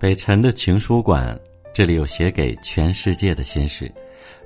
[0.00, 1.36] 北辰的情书馆，
[1.74, 3.92] 这里有写给全世界的心事。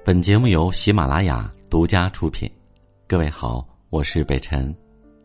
[0.02, 2.50] 本节目由喜马拉雅独家出品。
[3.06, 4.74] 各位好，我是北辰，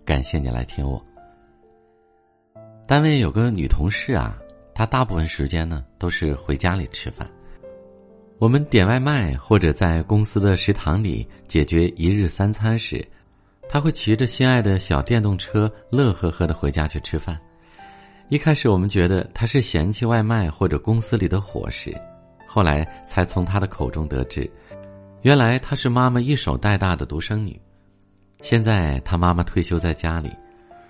[0.04, 1.02] 感谢你来听我。
[2.86, 4.38] 单位有个女同事啊，
[4.74, 7.26] 她大部分时间呢都是回家里吃饭。
[8.38, 13.08] 我们点外卖或者在公司的食堂里解决一日三餐时，
[13.70, 17.40] 她会骑着心爱的小电动车，乐呵呵的回家去吃饭。
[18.30, 21.96] 一开始我们觉得他是嫌弃外卖或者公司里的伙食，
[22.46, 24.50] 后来才从他的口中得知，
[25.22, 27.58] 原来她是妈妈一手带大的独生女。
[28.42, 30.30] 现在他妈妈退休在家里，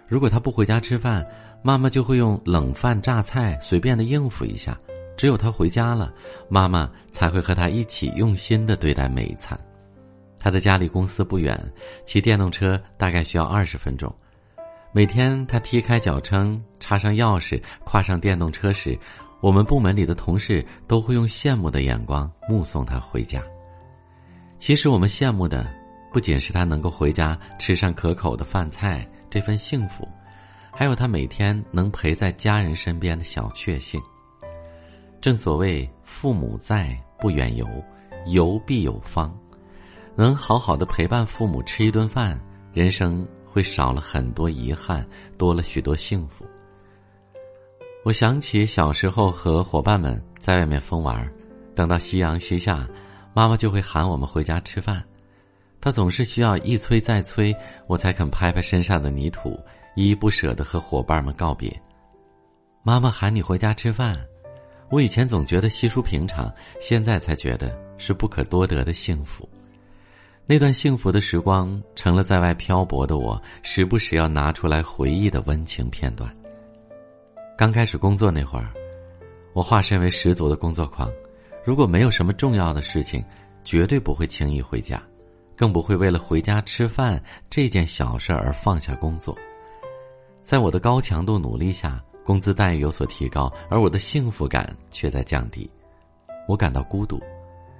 [0.08, 1.24] 如果他不回家吃饭，
[1.62, 4.76] 妈妈就会用冷饭榨菜随便的应付一下。
[5.16, 6.12] 只有他回家了，
[6.50, 9.60] 妈妈才会和他一起用心的对待每一餐。
[10.40, 11.60] 他的家离公司不远，
[12.04, 14.12] 骑电动车大概需要二十分钟。
[14.94, 18.98] 每天他踢开脚撑，插上钥匙，跨上电动车时，
[19.42, 23.44] 我们部门里的同事都会用羡慕的眼光目送他回家。
[24.58, 25.72] 其实我们羡慕的，
[26.12, 30.08] 不仅是他能够回家吃上可口的饭菜这份幸福，
[30.72, 34.02] 还有他每天能陪在家人身边的小确幸。
[35.22, 37.68] 正所谓父母在，不远游，
[38.26, 39.38] 游必有方。
[40.16, 42.40] 能好好的陪伴父母吃一顿饭，
[42.74, 43.28] 人生。
[43.58, 45.04] 会少了很多遗憾，
[45.36, 46.46] 多了许多幸福。
[48.06, 51.28] 我想起小时候和伙伴们在外面疯玩，
[51.74, 52.88] 等到夕阳西下，
[53.34, 55.04] 妈妈就会喊我们回家吃饭。
[55.82, 57.52] 她总是需要一催再催，
[57.88, 59.60] 我才肯拍拍身上的泥土，
[59.96, 61.76] 依依不舍的和伙伴们告别。
[62.84, 64.24] 妈妈喊你回家吃饭，
[64.92, 69.50] 我以前总觉得稀疏平常，现在才觉得是不可多得的幸福。
[70.50, 76.34] 那段幸福的时光，成了在外漂泊的我时不时要拿出来回忆的温情片段。
[77.58, 78.72] 刚开始工作那会儿，
[79.52, 81.12] 我化身为十足的工作狂，
[81.66, 83.22] 如果没有什么重要的事情，
[83.66, 85.04] 绝对不会轻易回家，
[85.54, 89.38] 更不会为了回家吃饭这件小事而放下工作。
[90.44, 95.70] 在我的高强度努力下，工资待遇有所提高，而我的幸福感却在降低，
[96.48, 97.22] 我感到孤独。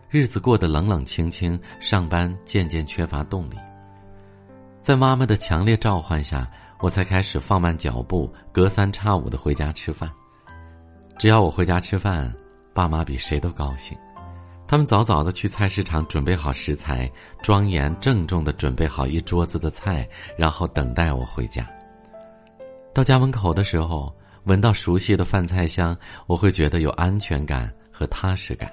[0.10, 3.58] 日子过得冷冷清清，上班渐渐缺乏动力。
[4.80, 10.10] 在妈妈的强烈召唤下，我才开始放慢脚步，隔三差五的回家吃饭。
[11.18, 12.34] 只要我回家吃饭，
[12.74, 13.98] 爸妈比谁都高兴。
[14.66, 20.08] 他们早早的去菜市场准备好食材，庄严郑重的准备好一桌子的菜，
[20.38, 21.68] 然后等待我回家。
[22.94, 25.98] 到家门口的时候，闻到熟悉的饭菜香，
[26.28, 28.72] 我会觉得有安全感和踏实感。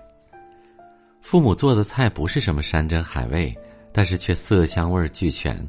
[1.24, 3.56] 父母做的菜不是什么山珍海味，
[3.94, 5.66] 但是却色香味俱全，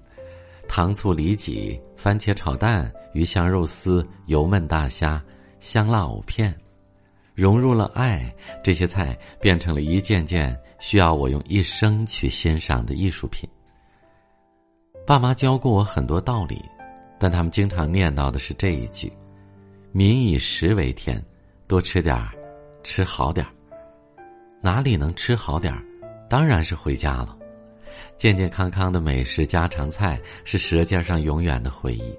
[0.68, 5.24] 糖醋里脊、番茄炒蛋、鱼香肉丝、油焖大虾、
[5.62, 6.54] 香辣藕片，
[7.34, 13.50] 融入了爱，这些菜变成了一件件需要我用一生去欣赏的艺术品。
[15.08, 16.62] 爸妈教过我很多道理，
[17.18, 19.12] 但他们经常念叨的是这一句
[19.94, 21.24] ：“民以食为天，
[21.66, 22.34] 多吃点儿，
[22.84, 23.50] 吃好点儿。”
[24.66, 25.86] 哪里能吃好点儿？
[26.28, 27.38] 当然是回家了。
[28.18, 32.18] 健健康康的美食家常菜是舌尖上永远的回忆。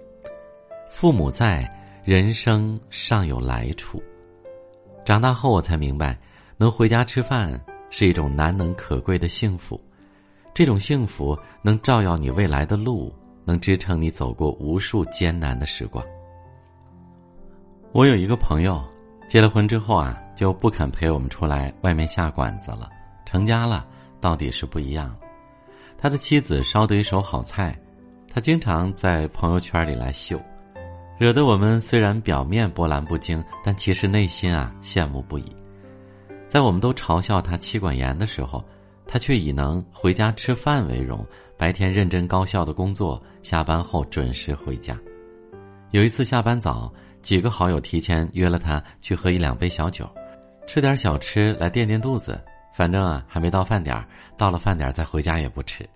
[0.88, 1.68] 父母在，
[2.04, 4.00] 人生尚有来处。
[5.04, 6.16] 长大后我才明白，
[6.56, 9.80] 能回家吃饭是一种难能可贵的幸福。
[10.54, 13.12] 这种幸福能照耀你未来的路，
[13.44, 16.04] 能支撑你走过无数艰难的时光。
[17.90, 18.80] 我有一个朋友。
[19.28, 22.88] 结了婚之后啊，就不肯陪我们出来外面下馆子了。
[23.24, 23.84] 成家了，
[24.20, 25.16] 到底是不一样。
[25.98, 27.76] 他的妻子烧得一手好菜，
[28.32, 30.38] 他经常在朋友圈里来秀，
[31.18, 35.44] 惹得我们虽然表面波澜不惊，但其实内心啊羡慕不已。
[36.46, 38.62] 在我们都嘲笑他妻管严的时候，
[39.06, 41.26] 他却以能回家吃饭为荣，
[41.56, 44.96] 白天认真高效的工作，下班后准时回家。
[45.92, 46.92] 有一次下班早。
[47.22, 50.08] 几个好友提前约了他去喝一两杯小酒，
[50.66, 52.40] 吃点小吃来垫垫肚子。
[52.72, 55.88] 反正啊，还没到饭点儿，到了饭点儿再回家也不迟。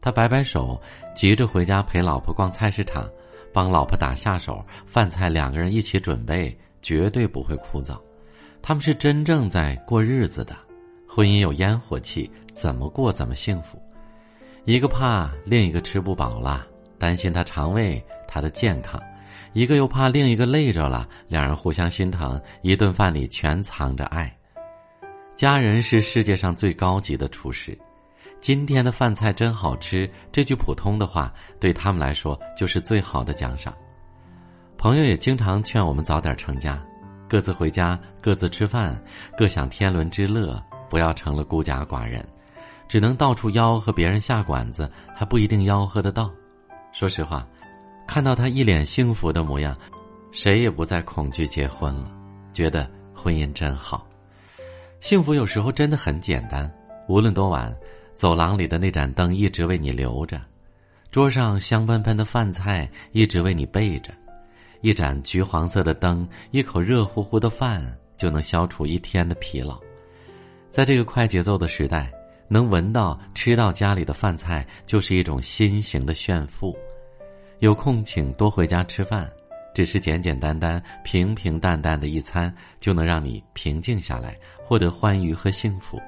[0.00, 0.80] 他摆摆手，
[1.14, 3.06] 急着回家陪老婆逛菜市场，
[3.52, 8.00] 帮老婆打下手，饭菜两个人一起准备，绝对不会枯燥。
[8.62, 10.56] 他们是真正在过日子的，
[11.06, 13.78] 婚姻有烟火气，怎么过怎么幸福。
[14.64, 16.66] 一个怕另一个吃不饱了，
[16.98, 18.98] 担心他肠胃，他的健康。
[19.54, 24.36] 一个又怕另一个累着了，两人互相心疼，一顿饭里全藏着爱。
[25.36, 27.78] 家人是世界上最高级的厨师，
[28.40, 33.72] 今天的饭菜真好吃，这句普通的话对他们来说就是最好的奖赏。
[34.76, 36.84] 朋友也经常劝我们早点成家，
[37.28, 39.00] 各自回家，各自吃饭，
[39.36, 40.60] 各享天伦之乐，
[40.90, 42.26] 不要成了孤家寡人，
[42.88, 46.28] 只能到处吆喝别人下馆子，还不一定吆喝得到。
[46.92, 47.44] 说实话，
[48.06, 49.76] 看到他一脸幸福的模样，
[50.30, 52.10] 谁也不再恐惧结婚了，
[52.52, 54.06] 觉得婚姻真好。
[55.00, 56.70] 幸福有时候真的很简单，
[57.08, 57.74] 无论多晚，
[58.14, 60.40] 走廊里的那盏灯一直为你留着，
[61.10, 64.12] 桌上香喷喷的饭菜一直为你备着。
[64.80, 69.80] 一盏橘黄色的灯，一口热乎乎的饭，就能消除一天的疲劳。
[70.70, 72.12] 在这个快节奏的时代，
[72.48, 76.76] 能闻到、吃到家里的饭菜，就是一种新型的炫富。
[77.64, 79.26] 有空请多回家吃饭，
[79.74, 85.98] 只是简简单单、平平淡淡的一餐，就能让你平静下来，获得欢愉和幸福。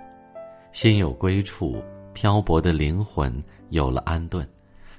[0.73, 1.83] 心有归处，
[2.13, 4.47] 漂泊的灵魂有了安顿，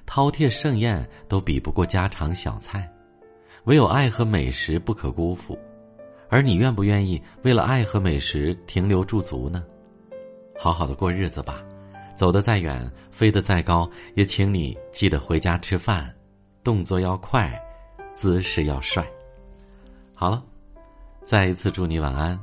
[0.04, 2.92] 饕餮盛宴都比不过家常小菜。
[3.66, 5.56] 唯有爱和美食不可辜负，
[6.28, 9.64] 而你愿不愿意为了爱和美食停留驻足呢？
[10.58, 11.62] 好好的过日子吧，
[12.16, 16.12] 走得再远，飞得再高，也请你记得回家吃饭，
[16.62, 17.50] 动作要快，
[18.12, 19.06] 姿势要帅。
[20.14, 20.42] 好了，
[21.24, 22.38] 再一次祝你晚安，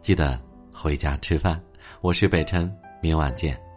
[0.00, 0.40] 记得
[0.72, 1.60] 回家吃饭。
[2.00, 3.67] 我是北辰，明晚见。